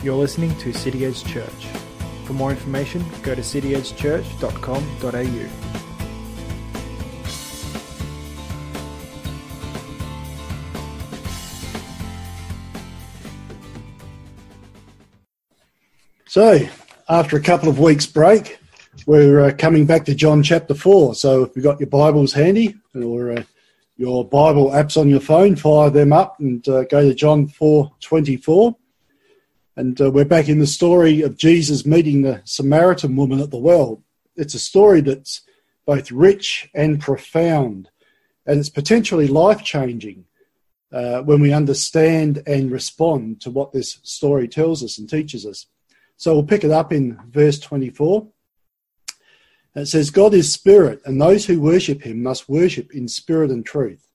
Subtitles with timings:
[0.00, 1.66] You're listening to City Edge Church.
[2.24, 5.48] For more information, go to cityedgechurch.com.au.
[16.28, 16.60] So,
[17.08, 18.60] after a couple of weeks' break,
[19.06, 21.16] we're uh, coming back to John chapter 4.
[21.16, 23.42] So, if you've got your Bibles handy or uh,
[23.96, 27.90] your Bible apps on your phone, fire them up and uh, go to John 4
[28.00, 28.76] 24.
[29.78, 33.58] And uh, we're back in the story of Jesus meeting the Samaritan woman at the
[33.58, 34.02] well.
[34.34, 35.42] It's a story that's
[35.86, 37.88] both rich and profound,
[38.44, 40.24] and it's potentially life changing
[40.90, 45.66] uh, when we understand and respond to what this story tells us and teaches us.
[46.16, 48.26] So we'll pick it up in verse 24.
[49.76, 53.64] It says, God is spirit, and those who worship him must worship in spirit and
[53.64, 54.10] truth.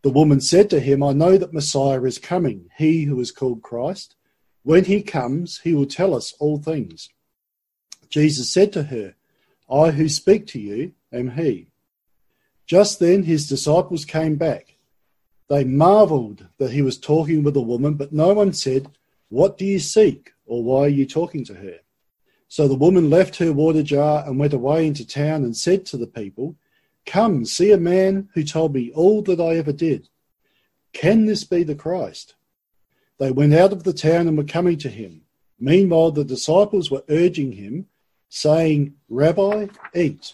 [0.00, 3.60] The woman said to him, I know that Messiah is coming, he who is called
[3.60, 4.16] Christ.
[4.64, 7.10] When he comes, he will tell us all things.
[8.08, 9.14] Jesus said to her,
[9.70, 11.68] I who speak to you am he.
[12.66, 14.76] Just then his disciples came back.
[15.48, 18.88] They marveled that he was talking with a woman, but no one said,
[19.28, 21.80] What do you seek, or why are you talking to her?
[22.48, 25.98] So the woman left her water jar and went away into town and said to
[25.98, 26.56] the people,
[27.04, 30.08] Come, see a man who told me all that I ever did.
[30.94, 32.34] Can this be the Christ?
[33.18, 35.22] They went out of the town and were coming to him.
[35.58, 37.86] Meanwhile, the disciples were urging him,
[38.28, 40.32] saying, Rabbi, eat.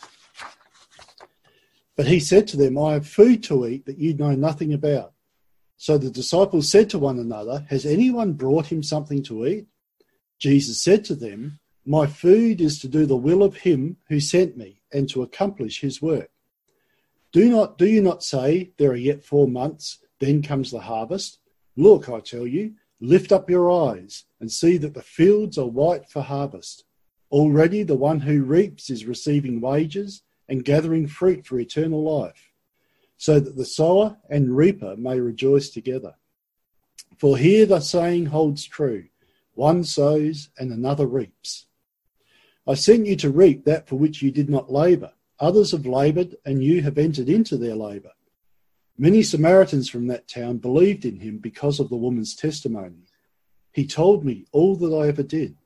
[1.96, 5.12] But he said to them, I have food to eat that you know nothing about.
[5.76, 9.66] So the disciples said to one another, Has anyone brought him something to eat?
[10.38, 14.56] Jesus said to them, My food is to do the will of him who sent
[14.56, 16.30] me and to accomplish his work.
[17.32, 21.38] Do not do you not say, There are yet four months, then comes the harvest?
[21.76, 26.08] Look, I tell you, lift up your eyes and see that the fields are white
[26.08, 26.84] for harvest.
[27.30, 32.50] Already the one who reaps is receiving wages and gathering fruit for eternal life,
[33.16, 36.14] so that the sower and reaper may rejoice together.
[37.18, 39.04] For here the saying holds true
[39.54, 41.66] one sows and another reaps.
[42.66, 45.12] I sent you to reap that for which you did not labour.
[45.38, 48.12] Others have laboured, and you have entered into their labour.
[49.02, 53.06] Many Samaritans from that town believed in him because of the woman's testimony.
[53.72, 55.56] He told me all that I ever did.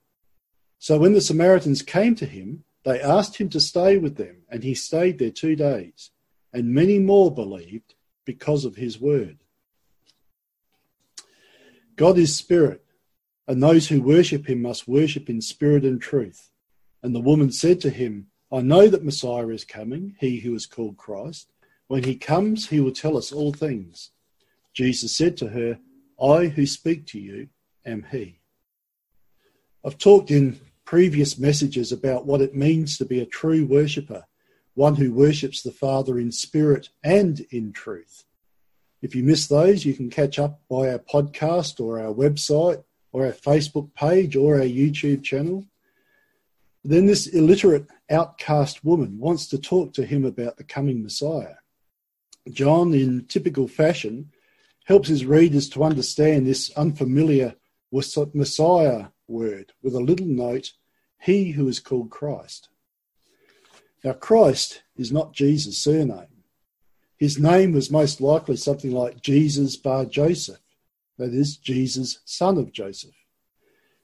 [0.79, 4.63] So when the Samaritans came to him, they asked him to stay with them, and
[4.63, 6.13] he stayed there two days.
[6.53, 9.39] And many more believed because of his word.
[11.97, 12.85] God is spirit,
[13.49, 16.53] and those who worship him must worship in spirit and truth.
[17.03, 20.67] And the woman said to him, I know that Messiah is coming, he who is
[20.67, 21.51] called Christ.
[21.89, 24.11] When he comes, he will tell us all things.
[24.73, 25.79] Jesus said to her,
[26.21, 27.49] I who speak to you
[27.85, 28.41] am he.
[29.85, 34.25] I've talked in previous messages about what it means to be a true worshipper,
[34.75, 38.25] one who worships the Father in spirit and in truth.
[39.03, 43.27] If you miss those, you can catch up by our podcast or our website or
[43.27, 45.67] our Facebook page or our YouTube channel.
[46.83, 51.57] Then this illiterate outcast woman wants to talk to him about the coming Messiah.
[52.51, 54.31] John, in typical fashion,
[54.85, 57.55] helps his readers to understand this unfamiliar
[57.91, 60.73] Messiah word with a little note,
[61.21, 62.69] he who is called Christ.
[64.03, 66.27] Now, Christ is not Jesus' surname.
[67.17, 70.61] His name was most likely something like Jesus bar Joseph,
[71.17, 73.15] that is, Jesus, son of Joseph.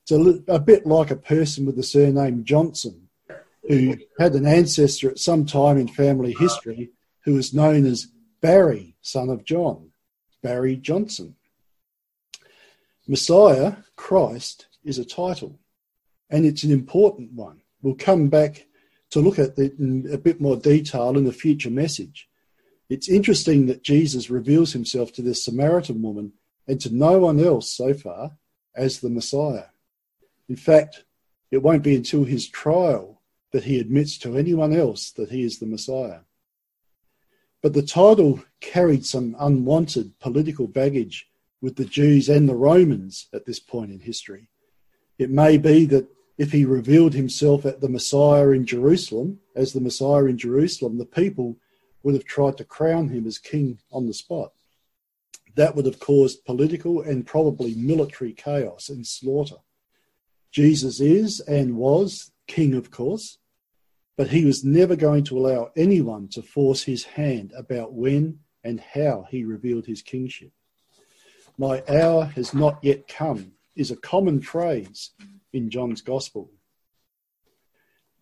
[0.02, 3.08] It's a, a bit like a person with the surname Johnson,
[3.68, 6.90] who had an ancestor at some time in family history
[7.24, 8.08] who was known as
[8.40, 9.90] Barry, son of John,
[10.42, 11.36] Barry Johnson.
[13.06, 15.58] Messiah, Christ, is a title,
[16.30, 17.60] and it's an important one.
[17.82, 18.66] We'll come back
[19.10, 22.28] to look at it in a bit more detail in the future message.
[22.88, 26.32] It's interesting that Jesus reveals himself to this Samaritan woman
[26.66, 28.32] and to no one else so far
[28.74, 29.66] as the Messiah.
[30.48, 31.04] In fact,
[31.50, 33.20] it won't be until his trial
[33.52, 36.20] that he admits to anyone else that he is the Messiah.
[37.62, 41.28] But the title carried some unwanted political baggage
[41.60, 44.48] with the Jews and the Romans at this point in history.
[45.18, 46.08] It may be that
[46.38, 51.04] if he revealed himself at the Messiah in Jerusalem, as the Messiah in Jerusalem, the
[51.04, 51.58] people
[52.02, 54.52] would have tried to crown him as king on the spot.
[55.56, 59.56] That would have caused political and probably military chaos and slaughter.
[60.50, 63.36] Jesus is and was king, of course,
[64.20, 68.78] but he was never going to allow anyone to force his hand about when and
[68.78, 70.52] how he revealed his kingship.
[71.56, 75.12] My hour has not yet come is a common phrase
[75.54, 76.50] in John's Gospel.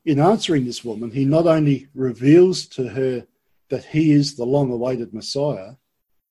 [0.05, 3.27] In answering this woman, he not only reveals to her
[3.69, 5.73] that he is the long awaited Messiah,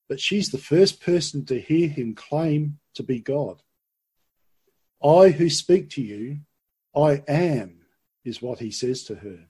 [0.08, 3.62] but she's the first person to hear him claim to be God.
[5.04, 6.40] I who speak to you,
[6.96, 7.82] I am,
[8.24, 9.50] is what he says to her.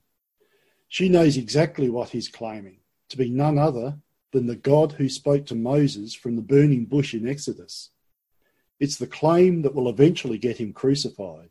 [0.88, 2.78] She knows exactly what he's claiming
[3.10, 3.98] to be none other
[4.32, 7.90] than the God who spoke to Moses from the burning bush in Exodus.
[8.80, 11.50] It's the claim that will eventually get him crucified.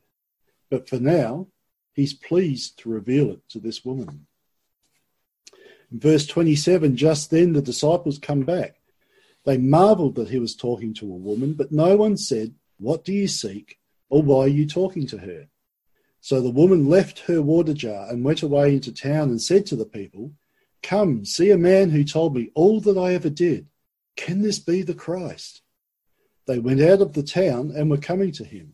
[0.70, 1.48] But for now,
[1.94, 4.28] he's pleased to reveal it to this woman.
[5.92, 8.76] In verse 27, just then the disciples come back.
[9.46, 13.14] They marveled that he was talking to a woman, but no one said, What do
[13.14, 13.80] you seek?
[14.10, 15.48] or why are you talking to her?
[16.28, 19.78] So the woman left her water jar and went away into town and said to
[19.78, 20.34] the people,
[20.84, 23.68] Come, see a man who told me all that I ever did.
[24.18, 25.62] Can this be the Christ?
[26.46, 28.74] They went out of the town and were coming to him.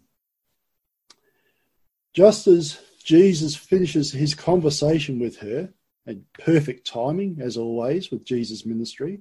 [2.12, 5.72] Just as Jesus finishes his conversation with her,
[6.08, 9.20] and perfect timing, as always, with Jesus' ministry,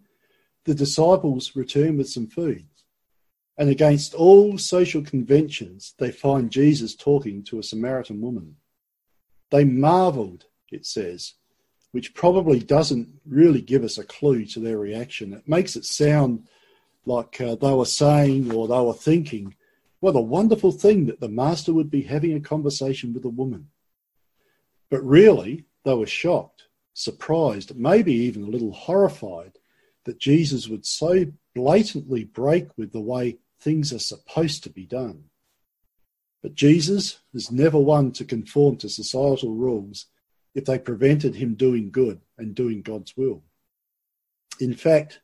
[0.65, 2.65] the disciples return with some food.
[3.59, 8.57] And against all social conventions, they find Jesus talking to a Samaritan woman.
[9.51, 11.35] They marveled, it says,
[11.93, 15.35] which probably doesn't really give us a clue to their reaction.
[15.35, 16.49] It makes it sound
[17.05, 19.55] like uh, they were saying or they were thinking,
[20.01, 23.69] what a wonderful thing that the master would be having a conversation with a woman.
[24.91, 26.65] But really, they were shocked,
[26.95, 29.53] surprised, maybe even a little horrified
[30.05, 35.25] that Jesus would so blatantly break with the way things are supposed to be done.
[36.43, 40.07] But Jesus is never one to conform to societal rules
[40.55, 43.43] if they prevented him doing good and doing God's will.
[44.61, 45.21] In fact,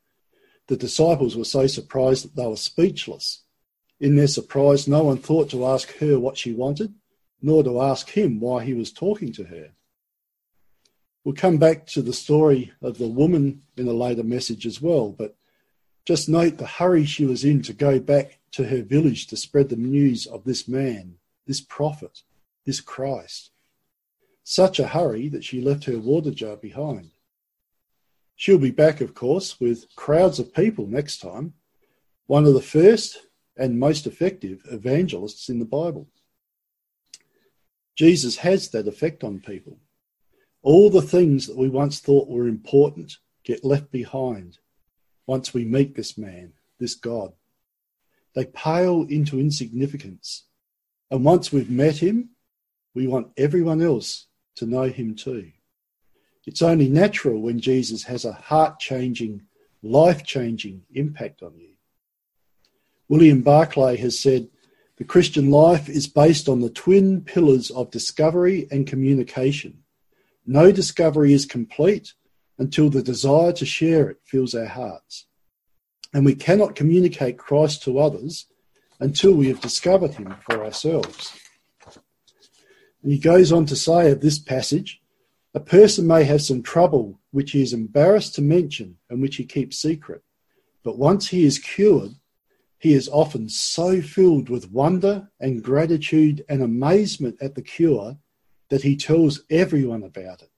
[0.68, 3.42] the disciples were so surprised that they were speechless.
[4.00, 6.94] In their surprise, no one thought to ask her what she wanted,
[7.42, 9.70] nor to ask him why he was talking to her.
[11.24, 15.10] We'll come back to the story of the woman in a later message as well,
[15.10, 15.36] but
[16.08, 19.68] just note the hurry she was in to go back to her village to spread
[19.68, 21.14] the news of this man,
[21.46, 22.22] this prophet,
[22.64, 23.50] this Christ.
[24.42, 27.10] Such a hurry that she left her water jar behind.
[28.36, 31.52] She'll be back, of course, with crowds of people next time,
[32.26, 33.26] one of the first
[33.58, 36.08] and most effective evangelists in the Bible.
[37.96, 39.76] Jesus has that effect on people.
[40.62, 44.56] All the things that we once thought were important get left behind
[45.28, 47.32] once we meet this man, this God.
[48.34, 50.44] They pale into insignificance.
[51.10, 52.30] And once we've met him,
[52.94, 54.26] we want everyone else
[54.56, 55.52] to know him too.
[56.46, 59.42] It's only natural when Jesus has a heart changing,
[59.82, 61.74] life changing impact on you.
[63.08, 64.48] William Barclay has said
[64.96, 69.82] the Christian life is based on the twin pillars of discovery and communication.
[70.46, 72.14] No discovery is complete
[72.58, 75.26] until the desire to share it fills our hearts.
[76.12, 78.46] And we cannot communicate Christ to others
[79.00, 81.38] until we have discovered him for ourselves.
[83.02, 85.00] And he goes on to say of this passage
[85.54, 89.44] a person may have some trouble which he is embarrassed to mention and which he
[89.44, 90.22] keeps secret.
[90.84, 92.12] But once he is cured,
[92.78, 98.18] he is often so filled with wonder and gratitude and amazement at the cure
[98.68, 100.50] that he tells everyone about it.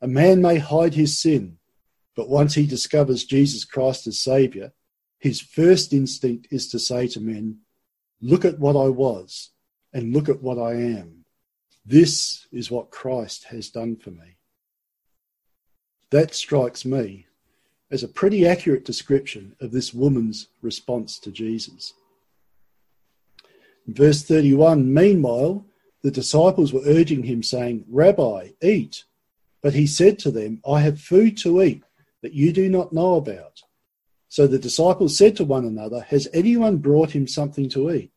[0.00, 1.58] A man may hide his sin,
[2.14, 4.72] but once he discovers Jesus Christ as Saviour,
[5.18, 7.58] his first instinct is to say to men,
[8.20, 9.50] Look at what I was,
[9.92, 11.24] and look at what I am.
[11.84, 14.36] This is what Christ has done for me.
[16.10, 17.26] That strikes me
[17.90, 21.92] as a pretty accurate description of this woman's response to Jesus.
[23.86, 25.64] In verse 31 Meanwhile,
[26.02, 29.04] the disciples were urging him, saying, Rabbi, eat.
[29.62, 31.82] But he said to them, I have food to eat
[32.22, 33.62] that you do not know about.
[34.28, 38.12] So the disciples said to one another, Has anyone brought him something to eat?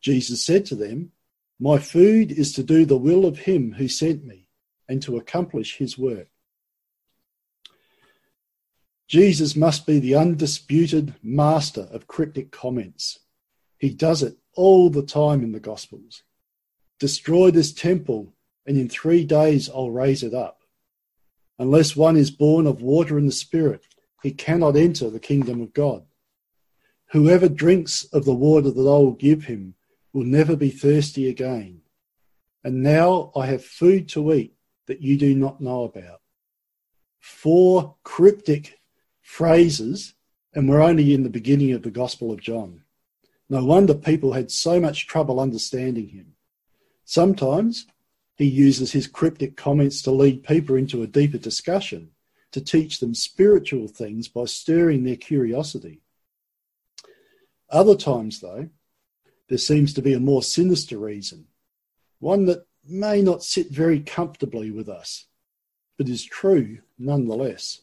[0.00, 1.12] Jesus said to them,
[1.58, 4.48] My food is to do the will of him who sent me
[4.88, 6.28] and to accomplish his work.
[9.08, 13.18] Jesus must be the undisputed master of cryptic comments.
[13.76, 16.22] He does it all the time in the Gospels.
[17.00, 18.32] Destroy this temple,
[18.66, 20.59] and in three days I'll raise it up.
[21.60, 23.86] Unless one is born of water and the Spirit,
[24.22, 26.06] he cannot enter the kingdom of God.
[27.12, 29.74] Whoever drinks of the water that I will give him
[30.14, 31.82] will never be thirsty again.
[32.64, 34.54] And now I have food to eat
[34.86, 36.22] that you do not know about.
[37.18, 38.80] Four cryptic
[39.20, 40.14] phrases,
[40.54, 42.84] and we're only in the beginning of the Gospel of John.
[43.50, 46.32] No wonder people had so much trouble understanding him.
[47.04, 47.86] Sometimes
[48.40, 52.08] he uses his cryptic comments to lead people into a deeper discussion,
[52.52, 56.00] to teach them spiritual things by stirring their curiosity.
[57.68, 58.70] Other times, though,
[59.50, 61.48] there seems to be a more sinister reason,
[62.18, 65.26] one that may not sit very comfortably with us,
[65.98, 67.82] but is true nonetheless.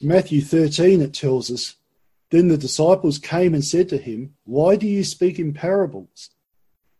[0.00, 1.74] In Matthew 13, it tells us
[2.30, 6.30] Then the disciples came and said to him, Why do you speak in parables?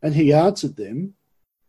[0.03, 1.15] And he answered them,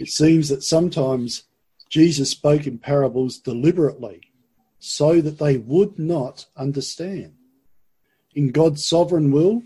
[0.00, 1.42] It seems that sometimes
[1.90, 4.22] Jesus spoke in parables deliberately
[4.78, 7.34] so that they would not understand.
[8.34, 9.62] In God's sovereign will,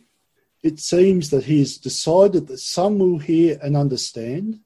[0.60, 4.58] it seems that He has decided that some will hear and understand.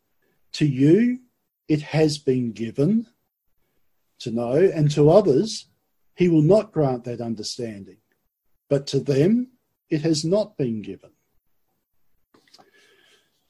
[0.52, 1.20] To you,
[1.68, 3.06] it has been given
[4.20, 5.66] to know, and to others,
[6.14, 7.98] He will not grant that understanding.
[8.70, 9.48] But to them,
[9.90, 11.10] it has not been given.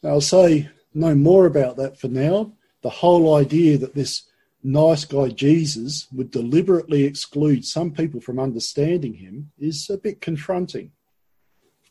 [0.02, 2.52] Now, I'll say no more about that for now.
[2.82, 4.28] The whole idea that this
[4.62, 10.92] nice guy Jesus would deliberately exclude some people from understanding him is a bit confronting.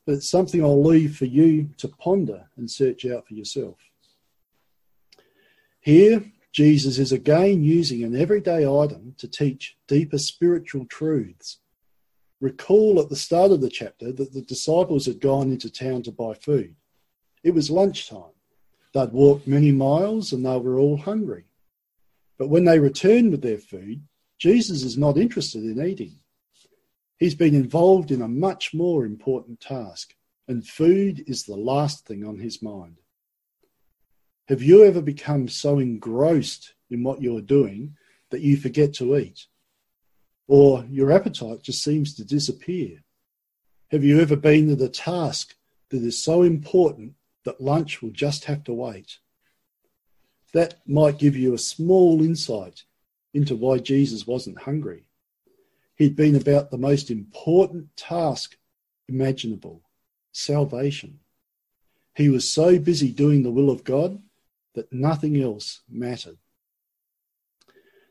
[0.06, 3.78] But it's something I'll leave for you to ponder and search out for yourself.
[5.80, 11.60] Here, Jesus is again using an everyday item to teach deeper spiritual truths.
[12.40, 16.12] Recall at the start of the chapter that the disciples had gone into town to
[16.12, 16.76] buy food.
[17.44, 18.37] It was lunchtime.
[18.94, 21.46] They'd walked many miles and they were all hungry.
[22.38, 24.04] But when they return with their food,
[24.38, 26.20] Jesus is not interested in eating.
[27.18, 30.14] He's been involved in a much more important task,
[30.48, 32.98] and food is the last thing on his mind.
[34.48, 37.96] Have you ever become so engrossed in what you're doing
[38.30, 39.48] that you forget to eat?
[40.48, 43.04] Or your appetite just seems to disappear?
[43.90, 45.56] Have you ever been at a task
[45.90, 47.14] that is so important
[47.48, 49.20] that lunch will just have to wait.
[50.54, 52.84] That might give you a small insight
[53.34, 55.08] into why Jesus wasn't hungry.
[55.96, 58.58] He'd been about the most important task
[59.08, 59.82] imaginable
[60.34, 61.20] salvation.
[62.18, 64.22] He was so busy doing the will of God
[64.76, 66.40] that nothing else mattered.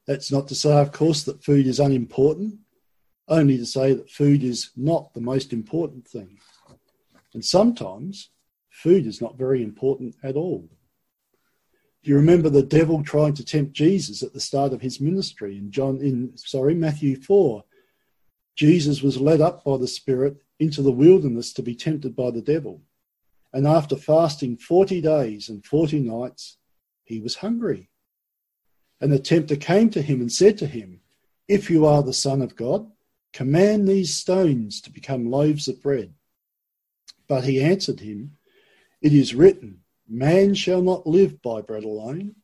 [0.06, 2.54] That's not to say, of course, that food is unimportant,
[3.28, 6.38] only to say that food is not the most important thing.
[7.34, 8.30] And sometimes
[8.76, 10.68] food is not very important at all.
[12.02, 15.56] Do you remember the devil trying to tempt Jesus at the start of his ministry
[15.56, 17.64] in John in sorry Matthew 4?
[18.54, 22.42] Jesus was led up by the Spirit into the wilderness to be tempted by the
[22.42, 22.82] devil.
[23.52, 26.58] And after fasting 40 days and 40 nights,
[27.02, 27.88] he was hungry.
[29.00, 31.00] And the tempter came to him and said to him,
[31.48, 32.90] If you are the Son of God,
[33.32, 36.12] command these stones to become loaves of bread.
[37.26, 38.36] But he answered him,
[39.00, 42.36] it is written, Man shall not live by bread alone,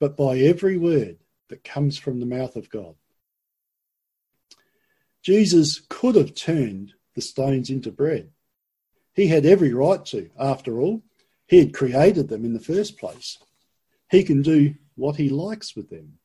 [0.00, 2.94] but by every word that comes from the mouth of God.
[5.22, 8.30] Jesus could have turned the stones into bread.
[9.14, 11.02] He had every right to, after all.
[11.46, 13.38] He had created them in the first place.
[14.10, 16.18] He can do what he likes with them.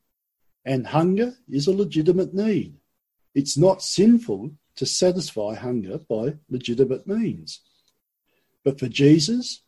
[0.65, 2.75] And hunger is a legitimate need.
[3.35, 7.61] It's not sinful to satisfy hunger by legitimate means.
[8.63, 9.63] But for Jesus,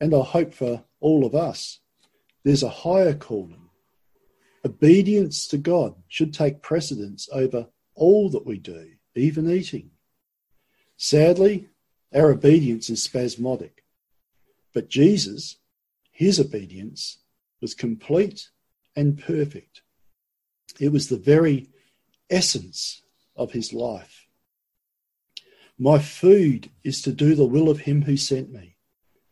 [0.00, 1.80] and I hope for all of us,
[2.44, 3.70] there's a higher calling.
[4.64, 9.90] Obedience to God should take precedence over all that we do, even eating.
[10.96, 11.68] Sadly,
[12.14, 13.84] our obedience is spasmodic.
[14.72, 15.56] But Jesus,
[16.10, 17.18] his obedience,
[17.60, 18.48] was complete
[18.96, 19.82] and perfect.
[20.78, 21.68] It was the very
[22.30, 23.02] essence
[23.36, 24.23] of his life.
[25.78, 28.76] My food is to do the will of him who sent me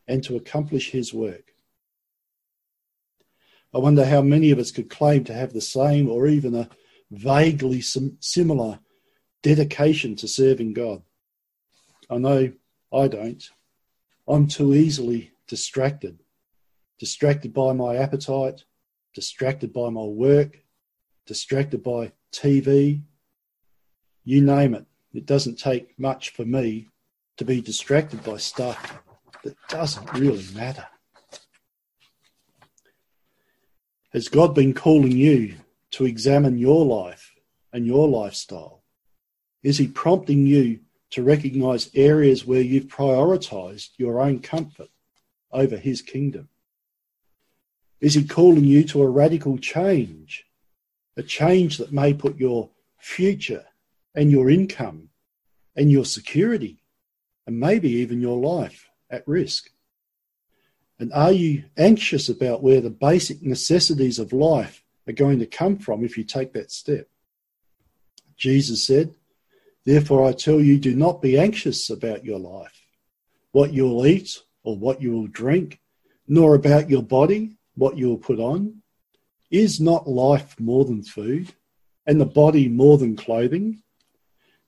[0.07, 1.53] and to accomplish his work.
[3.73, 6.69] I wonder how many of us could claim to have the same or even a
[7.09, 8.79] vaguely similar
[9.41, 11.01] dedication to serving God.
[12.09, 12.51] I know
[12.93, 13.43] I don't.
[14.27, 16.19] I'm too easily distracted.
[16.99, 18.63] Distracted by my appetite,
[19.13, 20.59] distracted by my work,
[21.25, 23.01] distracted by TV.
[24.23, 24.85] You name it.
[25.13, 26.87] It doesn't take much for me
[27.37, 29.01] to be distracted by stuff
[29.43, 30.87] that doesn't really matter.
[34.11, 35.55] Has God been calling you
[35.91, 37.33] to examine your life
[37.71, 38.83] and your lifestyle?
[39.61, 40.79] Is He prompting you
[41.11, 44.89] to recognize areas where you've prioritized your own comfort
[45.51, 46.49] over His kingdom?
[48.01, 50.45] Is He calling you to a radical change?
[51.17, 53.65] A change that may put your future
[54.15, 55.09] and your income
[55.75, 56.83] and your security
[57.47, 59.69] and maybe even your life at risk?
[60.99, 65.77] And are you anxious about where the basic necessities of life are going to come
[65.77, 67.07] from if you take that step?
[68.37, 69.13] Jesus said,
[69.85, 72.81] Therefore I tell you, do not be anxious about your life,
[73.51, 75.81] what you'll eat or what you will drink,
[76.27, 78.81] nor about your body, what you will put on.
[79.51, 81.53] Is not life more than food,
[82.07, 83.83] and the body more than clothing?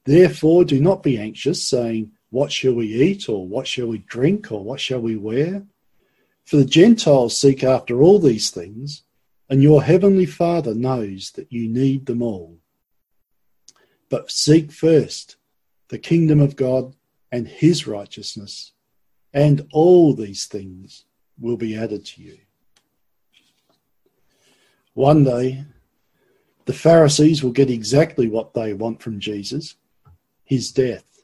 [0.06, 4.52] Therefore do not be anxious, saying, What shall we eat, or what shall we drink,
[4.52, 5.66] or what shall we wear?
[6.46, 9.02] For the Gentiles seek after all these things,
[9.50, 12.60] and your heavenly Father knows that you need them all.
[14.10, 15.38] But seek first
[15.90, 16.96] the kingdom of God
[17.32, 18.74] and his righteousness,
[19.34, 21.06] and all these things
[21.40, 22.38] will be added to you.
[24.94, 25.66] One day,
[26.66, 29.76] the Pharisees will get exactly what they want from Jesus
[30.46, 31.24] his death.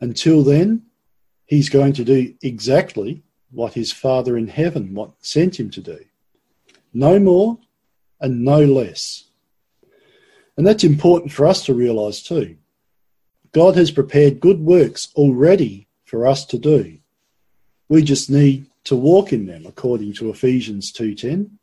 [0.00, 0.82] Until then,
[1.44, 5.98] he's going to do exactly what his Father in heaven sent him to do.
[6.94, 7.58] No more
[8.20, 9.24] and no less.
[10.56, 12.56] And that's important for us to realize too.
[13.52, 16.98] God has prepared good works already for us to do.
[17.88, 21.58] We just need to walk in them according to Ephesians 2:10.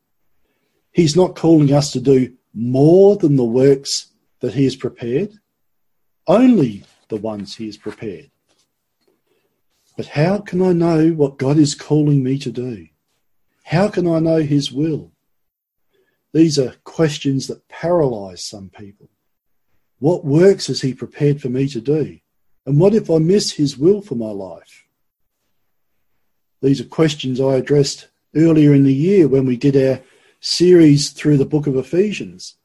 [0.91, 4.07] He's not calling us to do more than the works
[4.39, 5.38] that he has prepared,
[6.27, 8.29] only the ones he has prepared.
[9.99, 12.87] But how can I know what God is calling me to do?
[13.65, 15.11] How can I know His will?
[16.33, 19.09] These are questions that paralyze some people.
[19.99, 22.19] What works has He prepared for me to do?
[22.65, 24.85] And what if I miss His will for my life?
[26.61, 30.01] These are questions I addressed earlier in the year when we did our
[30.39, 32.55] series through the book of Ephesians.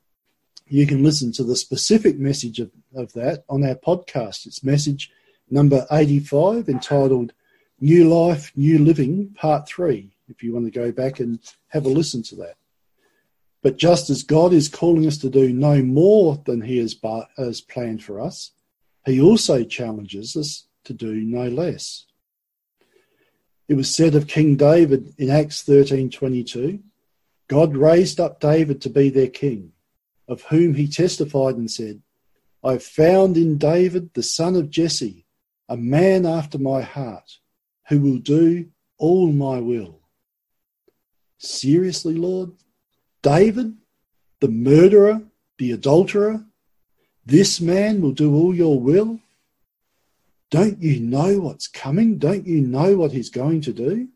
[0.74, 4.44] You can listen to the specific message of, of that on our podcast.
[4.44, 5.08] It's message
[5.48, 7.32] number 85 entitled
[7.78, 11.88] New Life, New Living, Part 3, if you want to go back and have a
[11.88, 12.56] listen to that.
[13.62, 16.96] But just as God is calling us to do no more than He has,
[17.36, 18.50] has planned for us,
[19.06, 22.06] He also challenges us to do no less.
[23.68, 26.80] It was said of King David in Acts 13:22,
[27.46, 29.70] God raised up David to be their king,
[30.28, 32.02] of whom he testified and said,
[32.62, 35.26] I found in David the son of Jesse
[35.68, 37.38] a man after my heart
[37.88, 38.66] who will do
[38.98, 40.00] all my will.
[41.38, 42.52] Seriously, Lord?
[43.22, 43.76] David,
[44.40, 45.22] the murderer,
[45.58, 46.44] the adulterer,
[47.26, 49.20] this man will do all your will?
[50.50, 52.18] Don't you know what's coming?
[52.18, 54.08] Don't you know what he's going to do?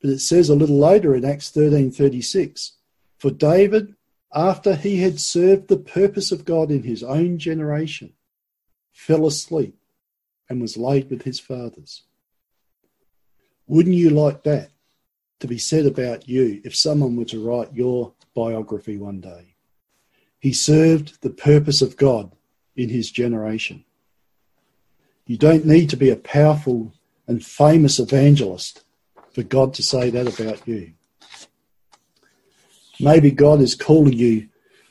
[0.00, 2.72] But it says a little later in Acts 13:36,
[3.18, 3.95] for David,
[4.36, 8.12] after he had served the purpose of God in his own generation,
[8.92, 9.78] fell asleep,
[10.50, 12.02] and was laid with his fathers.
[13.66, 14.70] Wouldn't you like that
[15.40, 19.54] to be said about you if someone were to write your biography one day?
[20.38, 22.30] He served the purpose of God
[22.76, 23.84] in his generation.
[25.24, 26.92] You don't need to be a powerful
[27.26, 28.84] and famous evangelist
[29.32, 30.92] for God to say that about you.
[32.98, 34.48] Maybe God is calling you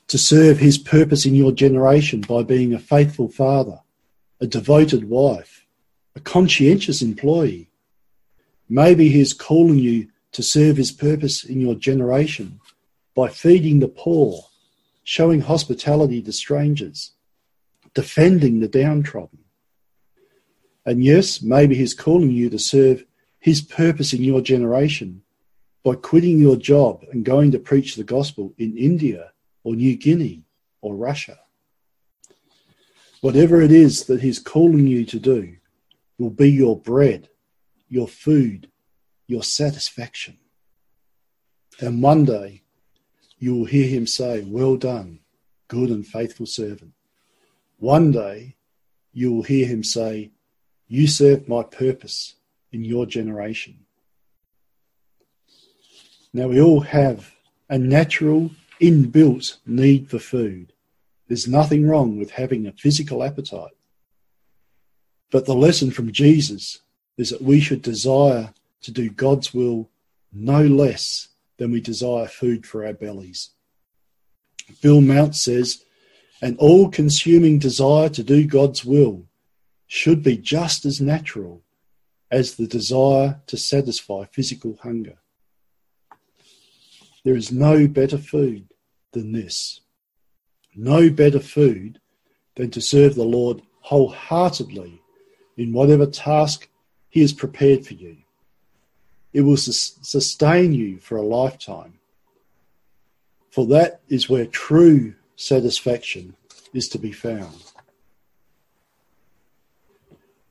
[0.07, 3.79] to serve his purpose in your generation by being a faithful father
[4.39, 5.65] a devoted wife,
[6.15, 7.69] a conscientious employee.
[8.67, 12.59] Maybe He's calling you to serve His purpose in your generation
[13.15, 14.45] by feeding the poor,
[15.03, 17.11] showing hospitality to strangers,
[17.93, 19.39] defending the downtrodden.
[20.85, 23.05] And yes, maybe He's calling you to serve
[23.39, 25.21] His purpose in your generation
[25.85, 29.31] by quitting your job and going to preach the gospel in India
[29.63, 30.43] or New Guinea
[30.81, 31.39] or Russia.
[33.21, 35.55] Whatever it is that He's calling you to do
[36.17, 37.29] will be your bread
[37.87, 38.69] your food,
[39.27, 40.37] your satisfaction.
[41.79, 42.63] And one day
[43.37, 45.19] you will hear him say, Well done,
[45.67, 46.93] good and faithful servant.
[47.77, 48.55] One day
[49.13, 50.31] you will hear him say,
[50.87, 52.35] You served my purpose
[52.71, 53.84] in your generation.
[56.35, 57.33] Now, we all have
[57.69, 60.73] a natural, inbuilt need for food.
[61.29, 63.71] There's nothing wrong with having a physical appetite.
[65.31, 66.79] But the lesson from Jesus
[67.17, 69.89] is that we should desire to do God's will
[70.33, 73.51] no less than we desire food for our bellies.
[74.81, 75.85] Bill Mount says,
[76.41, 79.23] an all consuming desire to do God's will
[79.87, 81.61] should be just as natural
[82.29, 85.15] as the desire to satisfy physical hunger.
[87.25, 88.67] There is no better food
[89.11, 89.81] than this.
[90.75, 91.99] No better food
[92.55, 95.01] than to serve the Lord wholeheartedly
[95.57, 96.69] in whatever task
[97.09, 98.17] He has prepared for you.
[99.33, 101.95] It will sustain you for a lifetime.
[103.49, 106.35] For that is where true satisfaction
[106.73, 107.71] is to be found.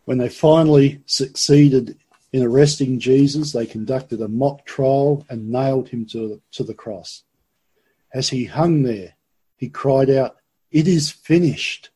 [0.06, 1.98] When they finally succeeded
[2.34, 7.22] in arresting Jesus, they conducted a mock trial and nailed him to, to the cross.
[8.12, 9.14] As he hung there,
[9.56, 10.38] he cried out,
[10.72, 11.90] It is finished.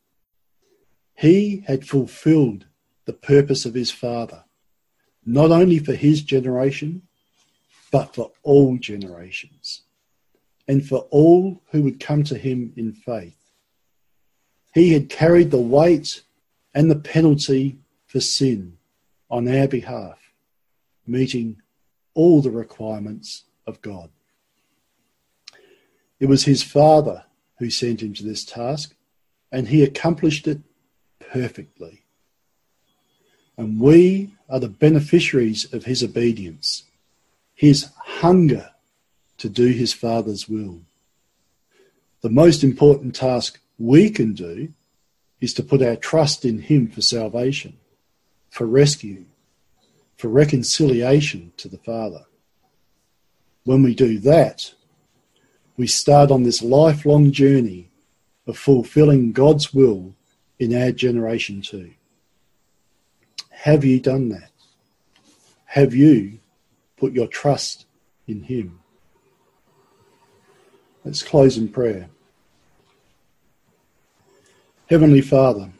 [1.16, 2.66] He had fulfilled
[3.04, 4.44] the purpose of his Father,
[5.26, 7.02] not only for his generation,
[7.90, 9.82] but for all generations,
[10.68, 13.50] and for all who would come to him in faith.
[14.72, 16.22] He had carried the weight
[16.72, 18.78] and the penalty for sin
[19.28, 20.27] on our behalf,
[21.08, 21.60] meeting
[22.14, 24.10] all the requirements of God.
[26.20, 27.24] It was his Father
[27.58, 28.94] who sent him to this task,
[29.50, 30.60] and he accomplished it
[31.20, 32.02] perfectly.
[33.56, 36.84] And we are the beneficiaries of his obedience,
[37.54, 38.70] his hunger
[39.38, 40.80] to do his Father's will.
[42.20, 44.72] The most important task we can do
[45.40, 47.76] is to put our trust in him for salvation,
[48.50, 49.24] for rescue,
[50.18, 52.24] for reconciliation to the Father.
[53.64, 54.74] When we do that,
[55.76, 57.88] we start on this lifelong journey
[58.46, 60.16] of fulfilling God's will
[60.58, 61.92] in our generation too.
[63.50, 64.50] Have you done that?
[65.66, 66.40] Have you
[66.96, 67.86] put your trust
[68.26, 68.80] in Him?
[71.04, 72.08] Let's close in prayer.
[74.90, 75.70] Heavenly Father,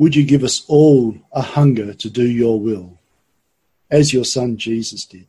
[0.00, 2.98] would you give us all a hunger to do your will,
[3.90, 5.26] as your Son Jesus did?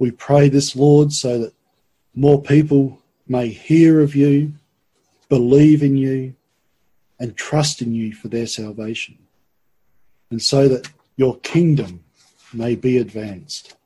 [0.00, 1.54] We pray this, Lord, so that
[2.16, 4.52] more people may hear of you,
[5.28, 6.34] believe in you,
[7.20, 9.16] and trust in you for their salvation,
[10.32, 12.02] and so that your kingdom
[12.52, 13.76] may be advanced.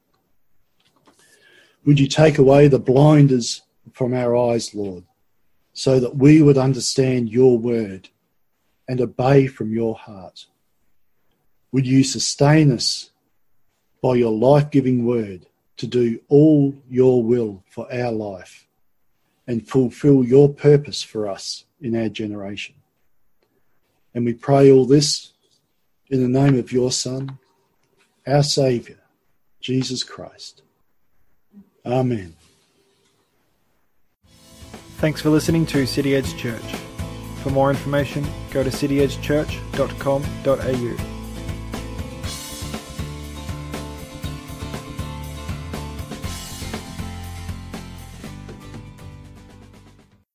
[1.85, 3.61] Would you take away the blinders
[3.92, 5.05] from our eyes, Lord,
[5.75, 8.09] so that we would understand your word
[8.92, 10.44] and obey from your heart.
[11.72, 13.11] Would you sustain us
[14.02, 15.46] by your life giving word
[15.78, 18.66] to do all your will for our life
[19.46, 22.74] and fulfill your purpose for us in our generation?
[24.12, 25.33] And we pray all this
[26.11, 27.38] in the name of your Son,
[28.26, 28.98] our Saviour,
[29.59, 30.61] Jesus Christ.
[31.87, 32.37] Amen.
[34.98, 36.91] Thanks for listening to City Edge Church.
[37.42, 41.12] For more information, go to cityedgechurch.com.au.